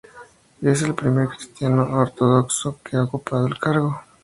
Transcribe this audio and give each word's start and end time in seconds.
Él 0.63 0.69
es 0.69 0.81
el 0.81 0.95
primer 0.95 1.27
Cristiano 1.27 1.83
ortodoxo 1.83 2.79
que 2.83 2.97
ha 2.97 3.03
ocupado 3.03 3.45
el 3.45 3.59
cargo. 3.59 4.01